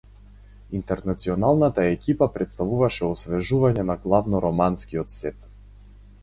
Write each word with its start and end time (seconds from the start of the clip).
Интернационалната 0.77 1.83
екипа 1.89 2.29
претставуваше 2.37 3.05
освежување 3.17 3.85
на 3.91 3.97
главно 4.07 4.41
романскиот 4.47 5.15
сет. 5.19 5.47